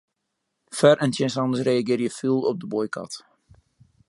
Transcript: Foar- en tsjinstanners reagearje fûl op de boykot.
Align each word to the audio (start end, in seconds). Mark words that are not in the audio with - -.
Foar- 0.77 1.01
en 1.03 1.11
tsjinstanners 1.13 1.65
reagearje 1.69 2.09
fûl 2.19 2.39
op 2.49 2.55
de 2.61 2.67
boykot. 2.71 3.13